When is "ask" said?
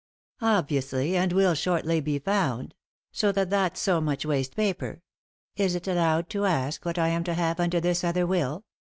6.45-6.83